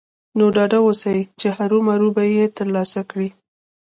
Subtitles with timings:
[0.37, 3.29] نو ډاډه اوسئ چې هرو مرو به يې ترلاسه کړئ.